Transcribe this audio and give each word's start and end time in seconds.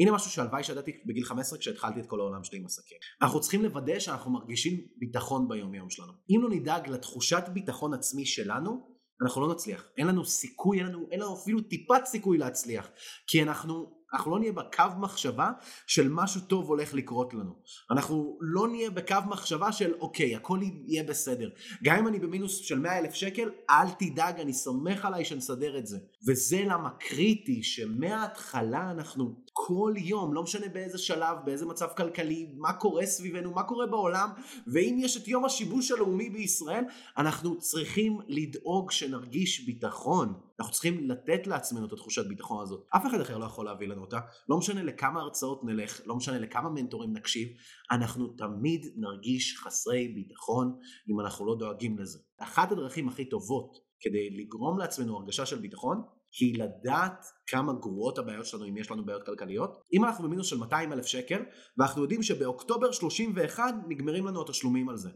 הנה 0.00 0.12
משהו 0.12 0.30
שהלוואי 0.30 0.64
שידעתי 0.64 0.92
בגיל 1.06 1.24
15 1.24 1.58
כשהתחלתי 1.58 2.00
את 2.00 2.06
כל 2.06 2.20
העולם 2.20 2.44
שלי 2.44 2.58
עם 2.58 2.64
עסקים. 2.64 2.98
אנחנו 3.22 3.40
צריכים 3.40 3.62
לוודא 3.62 3.98
שאנחנו 3.98 4.30
מרגישים 4.30 4.80
ביטחון 4.96 5.48
ביום 5.48 5.74
יום 5.74 5.90
שלנו. 5.90 6.12
אם 6.30 6.42
לא 6.42 6.48
נדאג 6.50 6.88
לתחושת 6.88 7.44
ביטחון 7.52 7.94
עצמי 7.94 8.26
שלנו, 8.26 8.94
אנחנו 9.22 9.40
לא 9.40 9.54
נצליח. 9.54 9.84
אין 9.98 10.06
לנו 10.06 10.24
סיכוי, 10.24 10.78
אין 10.78 10.86
לנו, 10.86 11.06
אין 11.10 11.20
לנו 11.20 11.34
אפילו 11.34 11.60
טיפת 11.60 12.04
סיכוי 12.04 12.38
להצליח. 12.38 12.88
כי 13.26 13.42
אנחנו 13.42 14.03
אנחנו 14.14 14.30
לא 14.30 14.38
נהיה 14.38 14.52
בקו 14.52 14.84
מחשבה 14.98 15.50
של 15.86 16.08
משהו 16.08 16.40
טוב 16.40 16.68
הולך 16.68 16.94
לקרות 16.94 17.34
לנו. 17.34 17.52
אנחנו 17.90 18.38
לא 18.40 18.68
נהיה 18.68 18.90
בקו 18.90 19.16
מחשבה 19.26 19.72
של 19.72 19.94
אוקיי, 20.00 20.36
הכל 20.36 20.60
יהיה 20.86 21.04
בסדר. 21.04 21.50
גם 21.84 21.96
אם 21.98 22.08
אני 22.08 22.18
במינוס 22.18 22.56
של 22.56 22.78
100 22.78 22.98
אלף 22.98 23.14
שקל, 23.14 23.50
אל 23.70 23.90
תדאג, 23.98 24.40
אני 24.40 24.52
סומך 24.52 25.04
עליי 25.04 25.24
שנסדר 25.24 25.78
את 25.78 25.86
זה. 25.86 25.98
וזה 26.26 26.62
למה 26.66 26.90
קריטי 26.90 27.62
שמההתחלה 27.62 28.90
אנחנו 28.90 29.44
כל 29.52 29.94
יום, 29.96 30.34
לא 30.34 30.42
משנה 30.42 30.68
באיזה 30.68 30.98
שלב, 30.98 31.36
באיזה 31.44 31.66
מצב 31.66 31.88
כלכלי, 31.96 32.52
מה 32.56 32.72
קורה 32.72 33.06
סביבנו, 33.06 33.52
מה 33.52 33.62
קורה 33.62 33.86
בעולם, 33.86 34.28
ואם 34.66 34.96
יש 35.00 35.16
את 35.16 35.28
יום 35.28 35.44
השיבוש 35.44 35.90
הלאומי 35.90 36.30
בישראל, 36.30 36.84
אנחנו 37.18 37.58
צריכים 37.58 38.18
לדאוג 38.28 38.90
שנרגיש 38.90 39.66
ביטחון. 39.66 40.34
אנחנו 40.60 40.72
צריכים 40.72 41.10
לתת 41.10 41.46
לעצמנו 41.46 41.86
את 41.86 41.92
התחושת 41.92 42.26
ביטחון 42.26 42.62
הזאת. 42.62 42.86
אף 42.96 43.06
אחד 43.06 43.20
אחר 43.20 43.38
לא 43.38 43.44
יכול 43.44 43.64
להביא 43.64 43.88
לנו 43.88 44.00
אותה. 44.00 44.18
לא 44.48 44.58
משנה 44.58 44.82
לכמה 44.82 45.20
הרצאות 45.20 45.64
נלך, 45.64 46.00
לא 46.06 46.16
משנה 46.16 46.38
לכמה 46.38 46.70
מנטורים 46.70 47.12
נקשיב, 47.12 47.48
אנחנו 47.90 48.28
תמיד 48.28 48.86
נרגיש 48.96 49.58
חסרי 49.58 50.08
ביטחון 50.08 50.78
אם 51.10 51.20
אנחנו 51.20 51.46
לא 51.46 51.56
דואגים 51.58 51.98
לזה. 51.98 52.18
אחת 52.38 52.72
הדרכים 52.72 53.08
הכי 53.08 53.24
טובות 53.24 53.76
כדי 54.00 54.30
לגרום 54.30 54.78
לעצמנו 54.78 55.16
הרגשה 55.16 55.46
של 55.46 55.58
ביטחון 55.58 56.02
היא 56.40 56.62
לדעת 56.62 57.24
כמה 57.46 57.72
גרועות 57.72 58.18
הבעיות 58.18 58.46
שלנו 58.46 58.64
אם 58.68 58.76
יש 58.76 58.90
לנו 58.90 59.04
בעיות 59.04 59.26
כלכליות. 59.26 59.80
אם 59.92 60.04
אנחנו 60.04 60.24
במינוס 60.24 60.46
של 60.46 60.58
200 60.58 60.92
אלף 60.92 61.06
שקל 61.06 61.42
ואנחנו 61.78 62.02
יודעים 62.02 62.22
שבאוקטובר 62.22 62.92
31 62.92 63.74
נגמרים 63.88 64.26
לנו 64.26 64.42
התשלומים 64.42 64.88
על 64.88 64.96
זה. 64.96 65.10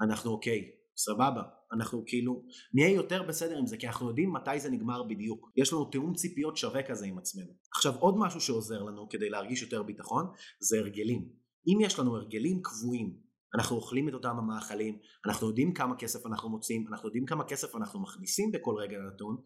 אנחנו 0.00 0.30
אוקיי, 0.30 0.70
סבבה, 0.96 1.42
אנחנו 1.72 2.02
כאילו 2.06 2.42
נהיה 2.74 2.94
יותר 2.94 3.22
בסדר 3.22 3.58
עם 3.58 3.66
זה 3.66 3.76
כי 3.76 3.86
אנחנו 3.86 4.08
יודעים 4.08 4.32
מתי 4.32 4.60
זה 4.60 4.70
נגמר 4.70 5.02
בדיוק. 5.02 5.50
יש 5.56 5.72
לנו 5.72 5.84
תיאום 5.84 6.14
ציפיות 6.14 6.56
שווה 6.56 6.82
כזה 6.82 7.06
עם 7.06 7.18
עצמנו. 7.18 7.52
עכשיו 7.76 7.94
עוד 7.98 8.14
משהו 8.18 8.40
שעוזר 8.40 8.82
לנו 8.82 9.08
כדי 9.08 9.30
להרגיש 9.30 9.62
יותר 9.62 9.82
ביטחון 9.82 10.26
זה 10.60 10.78
הרגלים. 10.78 11.28
אם 11.68 11.80
יש 11.80 11.98
לנו 11.98 12.16
הרגלים 12.16 12.60
קבועים 12.62 13.26
אנחנו 13.54 13.76
אוכלים 13.76 14.08
את 14.08 14.14
אותם 14.14 14.38
המאכלים, 14.38 14.98
אנחנו 15.26 15.46
יודעים 15.48 15.74
כמה 15.74 15.96
כסף 15.96 16.26
אנחנו 16.26 16.48
מוצאים, 16.48 16.84
אנחנו 16.88 17.08
יודעים 17.08 17.26
כמה 17.26 17.44
כסף 17.44 17.76
אנחנו 17.76 18.00
מכניסים 18.00 18.52
בכל 18.52 18.74
רגע 18.78 18.96
נתון, 18.98 19.36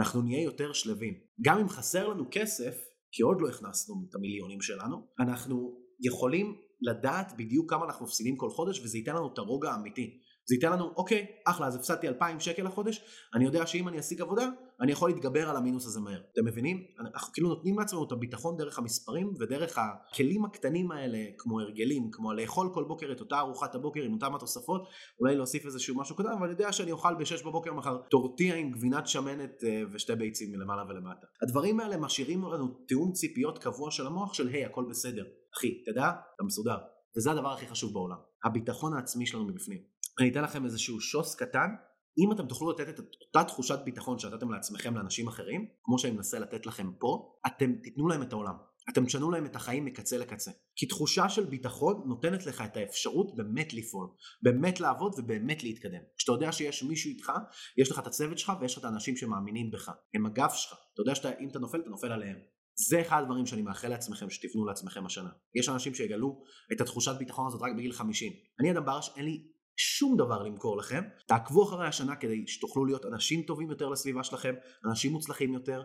אנחנו 0.00 0.22
נהיה 0.22 0.42
יותר 0.42 0.72
שלווים. 0.72 1.14
גם 1.40 1.58
אם 1.58 1.68
חסר 1.68 2.08
לנו 2.08 2.24
כסף, 2.30 2.74
כי 3.12 3.22
עוד 3.22 3.36
לא 3.40 3.48
הכנסנו 3.48 3.94
את 4.08 4.14
המיליונים 4.14 4.60
שלנו, 4.60 5.06
אנחנו 5.20 5.80
יכולים 6.00 6.56
לדעת 6.82 7.32
בדיוק 7.38 7.70
כמה 7.70 7.84
אנחנו 7.84 8.06
מפסידים 8.06 8.36
כל 8.36 8.50
חודש 8.50 8.80
וזה 8.80 8.98
ייתן 8.98 9.16
לנו 9.16 9.32
את 9.32 9.38
הרוגע 9.38 9.70
האמיתי. 9.70 10.20
זה 10.50 10.54
ייתן 10.54 10.72
לנו, 10.72 10.92
אוקיי, 10.96 11.26
אחלה, 11.46 11.66
אז 11.66 11.76
הפסדתי 11.76 12.08
2,000 12.08 12.40
שקל 12.40 12.62
לחודש, 12.62 13.00
אני 13.34 13.44
יודע 13.44 13.66
שאם 13.66 13.88
אני 13.88 14.00
אשיג 14.00 14.20
עבודה, 14.20 14.48
אני 14.80 14.92
יכול 14.92 15.10
להתגבר 15.10 15.50
על 15.50 15.56
המינוס 15.56 15.86
הזה 15.86 16.00
מהר. 16.00 16.20
אתם 16.32 16.44
מבינים? 16.44 16.84
אנחנו 17.00 17.32
כאילו 17.32 17.48
נותנים 17.48 17.78
לעצמנו 17.78 18.04
את 18.04 18.12
הביטחון 18.12 18.56
דרך 18.56 18.78
המספרים 18.78 19.32
ודרך 19.40 19.78
הכלים 19.78 20.44
הקטנים 20.44 20.90
האלה, 20.90 21.18
כמו 21.38 21.60
הרגלים, 21.60 22.10
כמו 22.12 22.32
לאכול 22.32 22.70
כל 22.74 22.84
בוקר 22.84 23.12
את 23.12 23.20
אותה 23.20 23.38
ארוחת 23.38 23.74
הבוקר 23.74 24.02
עם 24.02 24.12
אותם 24.12 24.34
התוספות, 24.34 24.82
אולי 25.20 25.36
להוסיף 25.36 25.66
איזשהו 25.66 25.96
משהו 25.96 26.16
קטן, 26.16 26.28
אבל 26.28 26.42
אני 26.42 26.50
יודע 26.50 26.72
שאני 26.72 26.92
אוכל 26.92 27.14
ב-6 27.14 27.46
בבוקר 27.46 27.72
מחר 27.72 27.96
טורטיה 28.10 28.54
עם 28.54 28.70
גבינת 28.70 29.06
שמנת 29.06 29.64
אה, 29.64 29.82
ושתי 29.92 30.14
ביצים 30.14 30.52
מלמעלה 30.52 30.82
ולמטה. 30.88 31.26
הדברים 31.42 31.80
האלה 31.80 31.96
משאירים 31.96 32.44
לנו 32.44 32.68
תיאום 32.88 33.12
ציפיות 33.12 33.58
קבוע 33.58 33.90
של 33.90 34.06
המוח 34.06 34.34
של 34.34 34.48
היי, 34.48 34.64
הכל 34.64 34.84
בסדר. 34.90 35.24
אחי, 35.58 35.82
תדע, 35.84 36.08
אתה 36.08 36.44
מסודר. 36.44 36.76
וזה 37.16 37.30
הדבר 37.30 37.52
הכי 37.52 37.66
חשוב 37.66 37.92
בעולם. 37.92 38.16
הביטחון 38.44 38.94
העצמי 38.94 39.26
שלנו 39.26 39.44
מבפנים. 39.44 39.78
אני 40.20 40.30
אתן 40.30 40.42
לכם 40.42 40.64
איזשהו 40.64 41.00
שוס 41.00 41.34
קטן, 41.34 41.68
אם 42.18 42.32
אתם 42.32 42.46
תוכלו 42.46 42.70
לתת 42.70 42.88
את 42.88 42.98
אותה 42.98 43.48
תחושת 43.48 43.78
ביטחון 43.84 44.18
שנתתם 44.18 44.52
לעצמכם 44.52 44.96
לאנשים 44.96 45.28
אחרים, 45.28 45.66
כמו 45.82 45.98
שאני 45.98 46.12
מנסה 46.12 46.38
לתת 46.38 46.66
לכם 46.66 46.90
פה, 46.98 47.32
אתם 47.46 47.72
תיתנו 47.82 48.08
להם 48.08 48.22
את 48.22 48.32
העולם. 48.32 48.54
אתם 48.92 49.06
תשנו 49.06 49.30
להם 49.30 49.46
את 49.46 49.56
החיים 49.56 49.84
מקצה 49.84 50.18
לקצה. 50.18 50.50
כי 50.76 50.86
תחושה 50.86 51.28
של 51.28 51.44
ביטחון 51.44 52.02
נותנת 52.06 52.46
לך 52.46 52.60
את 52.60 52.76
האפשרות 52.76 53.36
באמת 53.36 53.74
לפעול, 53.74 54.08
באמת 54.42 54.80
לעבוד 54.80 55.14
ובאמת 55.18 55.62
להתקדם. 55.62 56.00
כשאתה 56.18 56.32
יודע 56.32 56.52
שיש 56.52 56.82
מישהו 56.82 57.10
איתך, 57.10 57.32
יש 57.78 57.90
לך 57.90 57.98
את 57.98 58.06
הצוות 58.06 58.38
שלך 58.38 58.52
ויש 58.60 58.72
לך 58.72 58.78
את 58.78 58.84
האנשים 58.84 59.16
שמאמינים 59.16 59.70
בך. 59.70 59.90
הם 60.14 60.26
הגב 60.26 60.50
שלך. 60.54 60.72
אתה 60.72 61.02
יודע 61.02 61.14
שאם 61.14 61.48
אתה 61.50 61.58
נופל, 61.58 61.80
אתה 61.80 61.90
נופל 61.90 62.12
עליהם. 62.12 62.36
זה 62.88 63.00
אחד 63.00 63.22
הדברים 63.22 63.46
שאני 63.46 63.62
מאחל 63.62 63.88
לעצמכם 63.88 64.30
שתבנו 64.30 64.66
לעצמכם 64.66 65.06
השנה. 65.06 65.30
יש 65.54 65.68
אנשים 65.68 65.94
שיגלו 65.94 66.42
את 66.72 66.80
התחושת 66.80 67.12
ביטחון 67.18 67.46
הזאת 67.46 67.60
רק 67.62 67.72
בגיל 67.76 67.92
50. 67.92 68.32
אני 68.60 68.70
אדם 68.70 68.84
ברש, 68.84 69.10
אין 69.16 69.24
לי 69.24 69.46
שום 69.82 70.16
דבר 70.16 70.42
למכור 70.42 70.76
לכם, 70.76 71.02
תעקבו 71.26 71.68
אחרי 71.68 71.86
השנה 71.86 72.16
כדי 72.16 72.44
שתוכלו 72.46 72.84
להיות 72.84 73.06
אנשים 73.06 73.42
טובים 73.42 73.70
יותר 73.70 73.88
לסביבה 73.88 74.24
שלכם, 74.24 74.54
אנשים 74.84 75.12
מוצלחים 75.12 75.52
יותר 75.52 75.82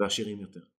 ועשירים 0.00 0.40
יותר. 0.40 0.60